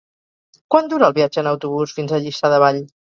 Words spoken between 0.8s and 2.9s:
dura el viatge en autobús fins a Lliçà de Vall?